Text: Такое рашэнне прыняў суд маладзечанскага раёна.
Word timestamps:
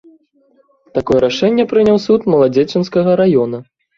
Такое 0.97 1.19
рашэнне 1.25 1.65
прыняў 1.73 2.01
суд 2.07 2.25
маладзечанскага 2.35 3.11
раёна. 3.21 3.57